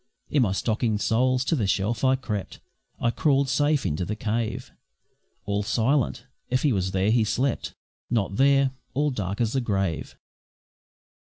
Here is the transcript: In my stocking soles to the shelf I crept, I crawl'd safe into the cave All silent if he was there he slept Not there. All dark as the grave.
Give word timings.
In 0.31 0.41
my 0.41 0.51
stocking 0.51 0.97
soles 0.97 1.45
to 1.45 1.55
the 1.55 1.67
shelf 1.67 2.03
I 2.03 2.15
crept, 2.15 2.59
I 2.99 3.11
crawl'd 3.11 3.49
safe 3.49 3.85
into 3.85 4.03
the 4.03 4.15
cave 4.15 4.71
All 5.45 5.61
silent 5.61 6.25
if 6.49 6.63
he 6.63 6.73
was 6.73 6.89
there 6.89 7.11
he 7.11 7.23
slept 7.23 7.75
Not 8.09 8.37
there. 8.37 8.71
All 8.95 9.11
dark 9.11 9.39
as 9.39 9.53
the 9.53 9.61
grave. 9.61 10.15